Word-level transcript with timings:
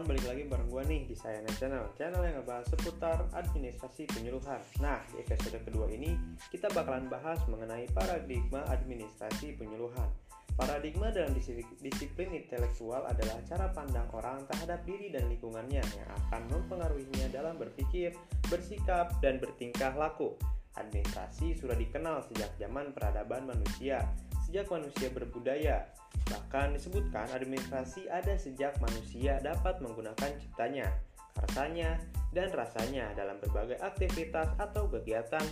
kawan, 0.00 0.16
balik 0.16 0.32
lagi 0.32 0.42
bareng 0.48 0.68
gue 0.72 0.82
nih 0.88 1.02
di 1.12 1.12
Sayana 1.12 1.52
Channel 1.60 1.84
Channel 1.92 2.22
yang 2.24 2.40
ngebahas 2.40 2.66
seputar 2.72 3.20
administrasi 3.36 4.08
penyuluhan. 4.08 4.56
Nah, 4.80 5.04
di 5.12 5.20
episode 5.20 5.60
kedua 5.60 5.92
ini 5.92 6.16
kita 6.48 6.72
bakalan 6.72 7.04
bahas 7.12 7.36
mengenai 7.44 7.84
paradigma 7.92 8.64
administrasi 8.72 9.60
penyuluhan. 9.60 10.08
Paradigma 10.56 11.12
dalam 11.12 11.36
disiplin 11.84 12.32
intelektual 12.32 13.04
adalah 13.12 13.44
cara 13.44 13.68
pandang 13.76 14.08
orang 14.16 14.40
terhadap 14.48 14.80
diri 14.88 15.12
dan 15.12 15.28
lingkungannya 15.28 15.84
yang 15.84 16.08
akan 16.24 16.48
mempengaruhinya 16.48 17.28
dalam 17.28 17.60
berpikir, 17.60 18.16
bersikap, 18.48 19.20
dan 19.20 19.36
bertingkah 19.36 19.92
laku. 20.00 20.32
Administrasi 20.80 21.60
sudah 21.60 21.76
dikenal 21.76 22.24
sejak 22.24 22.56
zaman 22.56 22.96
peradaban 22.96 23.52
manusia, 23.52 24.00
sejak 24.50 24.66
manusia 24.66 25.08
berbudaya, 25.14 25.86
Bahkan 26.30 26.78
disebutkan 26.78 27.26
administrasi 27.30 28.06
ada 28.10 28.34
sejak 28.38 28.78
manusia 28.82 29.38
dapat 29.42 29.82
menggunakan 29.82 30.30
ciptanya, 30.38 30.86
karsanya, 31.34 31.98
dan 32.34 32.50
rasanya 32.54 33.14
dalam 33.18 33.38
berbagai 33.42 33.78
aktivitas 33.82 34.50
atau 34.58 34.86
kegiatan. 34.90 35.42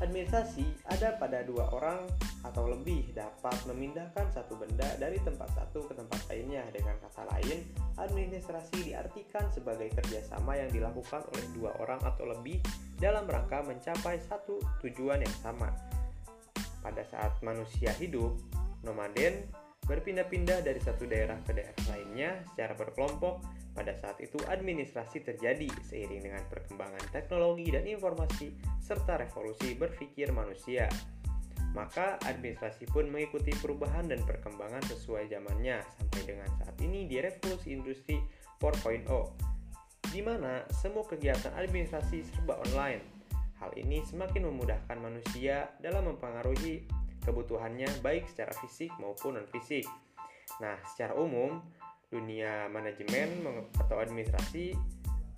Administrasi 0.00 0.64
ada 0.88 1.16
pada 1.20 1.44
dua 1.44 1.68
orang 1.76 2.08
atau 2.40 2.72
lebih 2.72 3.12
dapat 3.12 3.52
memindahkan 3.68 4.32
satu 4.32 4.56
benda 4.56 4.88
dari 4.96 5.20
tempat 5.20 5.52
satu 5.52 5.84
ke 5.84 5.92
tempat 5.92 6.20
lainnya. 6.32 6.64
Dengan 6.72 6.96
kata 7.04 7.28
lain, 7.28 7.68
administrasi 8.00 8.88
diartikan 8.88 9.44
sebagai 9.52 9.92
kerjasama 9.92 10.56
yang 10.56 10.72
dilakukan 10.72 11.20
oleh 11.36 11.44
dua 11.52 11.76
orang 11.84 12.00
atau 12.00 12.32
lebih 12.32 12.64
dalam 12.96 13.28
rangka 13.28 13.60
mencapai 13.60 14.16
satu 14.24 14.56
tujuan 14.80 15.20
yang 15.20 15.36
sama. 15.44 15.68
Pada 16.80 17.04
saat 17.04 17.36
manusia 17.44 17.92
hidup, 17.96 18.36
nomaden 18.84 19.44
berpindah-pindah 19.84 20.64
dari 20.64 20.80
satu 20.80 21.04
daerah 21.04 21.36
ke 21.44 21.52
daerah 21.52 21.76
lainnya 21.92 22.40
secara 22.52 22.76
berkelompok. 22.76 23.40
Pada 23.70 23.94
saat 23.94 24.18
itu 24.18 24.36
administrasi 24.50 25.22
terjadi 25.22 25.70
seiring 25.86 26.26
dengan 26.26 26.42
perkembangan 26.50 27.06
teknologi 27.14 27.70
dan 27.70 27.86
informasi 27.86 28.50
serta 28.82 29.16
revolusi 29.22 29.78
berpikir 29.78 30.34
manusia. 30.34 30.90
Maka 31.70 32.18
administrasi 32.26 32.90
pun 32.90 33.06
mengikuti 33.06 33.54
perubahan 33.54 34.10
dan 34.10 34.26
perkembangan 34.26 34.82
sesuai 34.90 35.30
zamannya 35.30 35.86
sampai 35.86 36.20
dengan 36.26 36.50
saat 36.58 36.74
ini 36.82 37.06
di 37.06 37.22
revolusi 37.22 37.70
industri 37.70 38.18
4.0 38.58 39.06
di 40.10 40.20
mana 40.26 40.66
semua 40.74 41.06
kegiatan 41.06 41.54
administrasi 41.54 42.26
serba 42.26 42.58
online. 42.66 43.19
Hal 43.60 43.76
ini 43.76 44.00
semakin 44.00 44.48
memudahkan 44.48 44.96
manusia 44.96 45.68
dalam 45.84 46.08
mempengaruhi 46.08 46.88
kebutuhannya 47.20 48.00
baik 48.00 48.24
secara 48.32 48.56
fisik 48.56 48.88
maupun 48.96 49.36
non 49.36 49.46
fisik. 49.52 49.84
Nah, 50.64 50.80
secara 50.88 51.12
umum 51.14 51.60
dunia 52.08 52.66
manajemen 52.72 53.44
atau 53.78 54.00
administrasi 54.00 54.74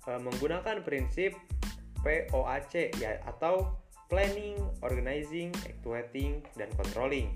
e, 0.07 0.11
menggunakan 0.23 0.81
prinsip 0.81 1.35
POAC 2.01 2.95
ya 2.97 3.21
atau 3.27 3.77
planning, 4.07 4.57
organizing, 4.79 5.51
actuating, 5.67 6.43
dan 6.55 6.71
controlling. 6.79 7.29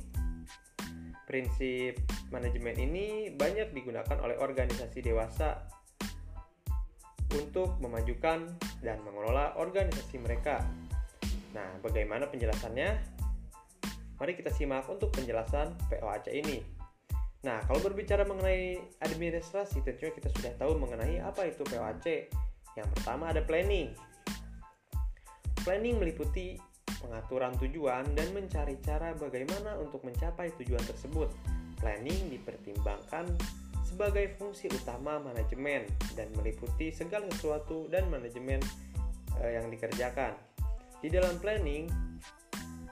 Prinsip 1.27 1.99
manajemen 2.31 2.79
ini 2.79 3.35
banyak 3.35 3.75
digunakan 3.75 4.17
oleh 4.23 4.39
organisasi 4.39 5.03
dewasa 5.03 5.67
untuk 7.35 7.75
memajukan 7.83 8.47
dan 8.79 8.97
mengelola 9.03 9.57
organisasi 9.59 10.21
mereka. 10.21 10.63
Nah, 11.51 11.79
bagaimana 11.83 12.29
penjelasannya? 12.31 13.17
Mari 14.17 14.33
kita 14.33 14.49
simak 14.49 14.87
untuk 14.89 15.13
penjelasan 15.13 15.77
POAC 15.91 16.31
ini. 16.33 16.63
Nah, 17.45 17.61
kalau 17.69 17.79
berbicara 17.79 18.25
mengenai 18.25 18.81
administrasi, 19.03 19.85
tentunya 19.85 20.09
kita 20.09 20.29
sudah 20.33 20.51
tahu 20.57 20.79
mengenai 20.81 21.21
apa 21.21 21.45
itu 21.45 21.61
POAC. 21.67 22.33
Yang 22.73 22.87
pertama 22.97 23.29
ada 23.29 23.45
planning. 23.45 23.93
Planning 25.61 26.01
meliputi 26.01 26.57
pengaturan 26.97 27.53
tujuan 27.61 28.09
dan 28.17 28.27
mencari 28.33 28.79
cara 28.81 29.13
bagaimana 29.13 29.77
untuk 29.77 30.01
mencapai 30.01 30.49
tujuan 30.61 30.81
tersebut. 30.85 31.29
Planning 31.77 32.33
dipertimbangkan 32.33 33.29
sebagai 33.97 34.37
fungsi 34.37 34.69
utama 34.69 35.17
manajemen 35.17 35.89
dan 36.13 36.29
meliputi 36.37 36.93
segala 36.93 37.25
sesuatu 37.33 37.89
dan 37.89 38.05
manajemen 38.13 38.61
eh, 39.41 39.57
yang 39.57 39.73
dikerjakan. 39.73 40.37
Di 41.01 41.09
dalam 41.09 41.41
planning, 41.41 41.89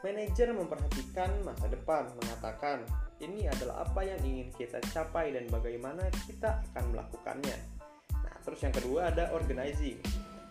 Manajer 0.06 0.54
memperhatikan 0.54 1.34
masa 1.42 1.66
depan, 1.66 2.06
mengatakan 2.22 2.86
ini 3.18 3.50
adalah 3.50 3.90
apa 3.90 4.06
yang 4.06 4.22
ingin 4.22 4.54
kita 4.54 4.78
capai 4.94 5.34
dan 5.34 5.50
bagaimana 5.50 6.06
kita 6.30 6.62
akan 6.70 6.94
melakukannya. 6.94 7.58
Nah, 8.14 8.36
terus 8.46 8.62
yang 8.62 8.70
kedua 8.70 9.10
ada 9.10 9.34
organizing. 9.34 9.98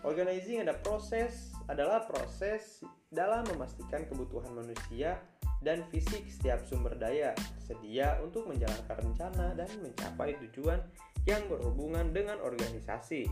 Organizing 0.03 0.59
ada 0.59 0.75
proses 0.75 1.55
adalah 1.71 2.03
proses 2.03 2.83
dalam 3.07 3.47
memastikan 3.47 4.03
kebutuhan 4.11 4.51
manusia 4.51 5.23
dan 5.63 5.85
fisik 5.93 6.27
setiap 6.27 6.63
sumber 6.67 6.95
daya 6.97 7.31
sedia 7.61 8.19
untuk 8.21 8.49
menjalankan 8.49 8.97
rencana 9.01 9.55
dan 9.55 9.69
mencapai 9.81 10.35
tujuan 10.47 10.79
yang 11.25 11.41
berhubungan 11.49 12.11
dengan 12.13 12.37
organisasi. 12.41 13.25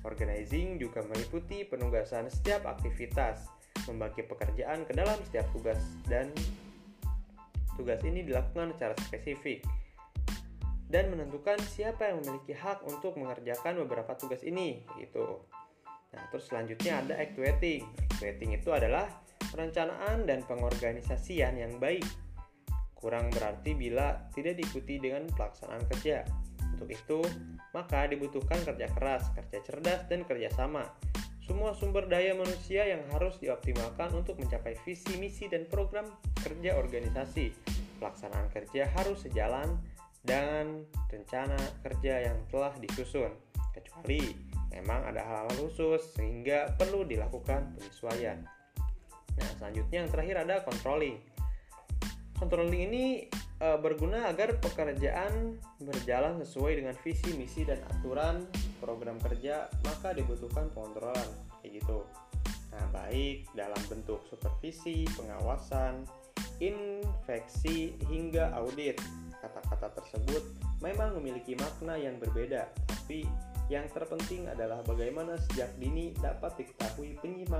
Organizing 0.00 0.80
juga 0.80 1.04
meliputi 1.04 1.68
penugasan 1.68 2.32
setiap 2.32 2.64
aktivitas, 2.64 3.44
membagi 3.84 4.24
pekerjaan 4.24 4.88
ke 4.88 4.96
dalam 4.96 5.16
setiap 5.28 5.44
tugas 5.52 5.80
dan 6.08 6.32
tugas 7.76 8.00
ini 8.04 8.24
dilakukan 8.24 8.72
secara 8.76 8.96
spesifik 8.96 9.64
dan 10.90 11.06
menentukan 11.12 11.56
siapa 11.70 12.10
yang 12.10 12.18
memiliki 12.20 12.50
hak 12.52 12.82
untuk 12.82 13.14
mengerjakan 13.14 13.78
beberapa 13.86 14.16
tugas 14.18 14.42
ini 14.42 14.82
gitu. 14.98 15.46
Nah, 16.10 16.22
terus 16.34 16.50
selanjutnya 16.50 17.06
ada 17.06 17.14
actuating. 17.14 17.86
Actuating 18.10 18.58
itu 18.58 18.74
adalah 18.74 19.06
perencanaan 19.48 20.28
dan 20.28 20.44
pengorganisasian 20.44 21.56
yang 21.56 21.80
baik. 21.80 22.04
Kurang 22.92 23.32
berarti 23.32 23.72
bila 23.72 24.28
tidak 24.36 24.60
diikuti 24.60 25.00
dengan 25.00 25.24
pelaksanaan 25.32 25.88
kerja. 25.88 26.20
Untuk 26.76 26.92
itu, 26.92 27.24
maka 27.72 28.04
dibutuhkan 28.04 28.60
kerja 28.60 28.86
keras, 28.92 29.32
kerja 29.32 29.58
cerdas, 29.64 30.04
dan 30.06 30.28
kerjasama 30.28 30.84
semua 31.50 31.74
sumber 31.74 32.06
daya 32.06 32.30
manusia 32.38 32.86
yang 32.86 33.02
harus 33.10 33.34
dioptimalkan 33.42 34.14
untuk 34.14 34.38
mencapai 34.38 34.78
visi, 34.86 35.18
misi, 35.18 35.50
dan 35.50 35.66
program 35.66 36.06
kerja 36.38 36.78
organisasi. 36.78 37.50
Pelaksanaan 37.98 38.46
kerja 38.54 38.86
harus 38.94 39.26
sejalan 39.26 39.66
dengan 40.22 40.86
rencana 41.10 41.58
kerja 41.82 42.30
yang 42.30 42.38
telah 42.54 42.70
disusun, 42.78 43.34
kecuali 43.74 44.30
memang 44.70 45.10
ada 45.10 45.26
hal-hal 45.26 45.50
khusus 45.58 46.14
sehingga 46.14 46.70
perlu 46.78 47.02
dilakukan 47.02 47.74
penyesuaian. 47.74 48.46
Selanjutnya 49.60 49.96
yang 50.00 50.08
terakhir 50.08 50.36
ada 50.48 50.64
controlling. 50.64 51.20
Controlling 52.40 52.82
ini 52.88 53.04
e, 53.60 53.68
berguna 53.84 54.32
agar 54.32 54.56
pekerjaan 54.56 55.60
berjalan 55.84 56.40
sesuai 56.40 56.80
dengan 56.80 56.96
visi, 57.04 57.36
misi, 57.36 57.68
dan 57.68 57.76
aturan 57.92 58.48
program 58.80 59.20
kerja, 59.20 59.68
maka 59.84 60.16
dibutuhkan 60.16 60.72
pengontrolan 60.72 61.28
kayak 61.60 61.84
gitu. 61.84 62.08
Nah, 62.72 62.84
baik 62.88 63.52
dalam 63.52 63.82
bentuk 63.92 64.24
supervisi, 64.32 65.04
pengawasan, 65.12 66.08
infeksi 66.64 67.92
hingga 68.08 68.56
audit. 68.56 68.96
Kata-kata 69.44 70.00
tersebut 70.00 70.40
memang 70.80 71.20
memiliki 71.20 71.52
makna 71.60 72.00
yang 72.00 72.16
berbeda, 72.16 72.72
tapi 72.88 73.28
yang 73.68 73.84
terpenting 73.92 74.48
adalah 74.48 74.80
bagaimana 74.82 75.36
sejak 75.36 75.70
dini 75.76 76.16
dapat 76.16 76.56
diketahui 76.56 77.20
baik 77.20 77.59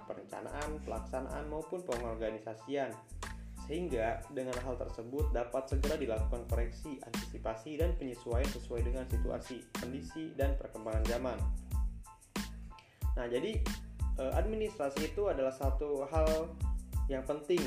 tahap 0.00 0.16
perencanaan, 0.16 0.80
pelaksanaan, 0.88 1.44
maupun 1.52 1.84
pengorganisasian 1.84 2.88
sehingga 3.68 4.24
dengan 4.32 4.56
hal 4.64 4.74
tersebut 4.80 5.30
dapat 5.30 5.68
segera 5.68 5.94
dilakukan 5.94 6.42
koreksi, 6.48 6.96
antisipasi, 7.06 7.78
dan 7.78 7.94
penyesuaian 8.00 8.48
sesuai 8.56 8.82
dengan 8.82 9.04
situasi, 9.06 9.62
kondisi, 9.78 10.32
dan 10.34 10.56
perkembangan 10.58 11.04
zaman. 11.06 11.38
Nah, 13.14 13.26
jadi 13.30 13.60
eh, 14.18 14.32
administrasi 14.34 15.14
itu 15.14 15.22
adalah 15.28 15.54
satu 15.54 16.02
hal 16.08 16.50
yang 17.06 17.22
penting 17.22 17.62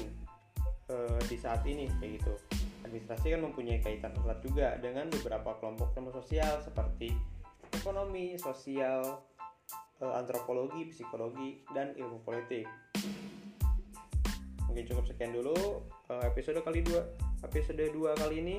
eh, 0.91 1.19
di 1.29 1.37
saat 1.39 1.63
ini, 1.63 1.87
kayak 2.01 2.19
gitu. 2.19 2.35
Administrasi 2.83 3.39
kan 3.39 3.41
mempunyai 3.47 3.79
kaitan 3.79 4.11
erat 4.27 4.43
juga 4.43 4.75
dengan 4.83 5.07
beberapa 5.07 5.55
kelompok 5.61 5.95
kelompok 5.95 6.19
sosial 6.19 6.59
seperti 6.67 7.15
ekonomi, 7.79 8.35
sosial, 8.35 9.23
antropologi, 10.11 10.91
psikologi, 10.91 11.63
dan 11.71 11.95
ilmu 11.95 12.19
politik. 12.27 12.67
Mungkin 14.67 14.83
cukup 14.89 15.05
sekian 15.07 15.31
dulu 15.31 15.85
uh, 16.09 16.23
episode 16.25 16.59
kali 16.65 16.81
dua 16.81 17.05
episode 17.45 17.83
dua 17.93 18.17
kali 18.17 18.41
ini 18.41 18.57